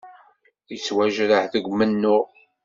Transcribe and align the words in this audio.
Yettwajreḥ 0.71 1.43
deg 1.53 1.65
umennuɣ. 1.71 2.25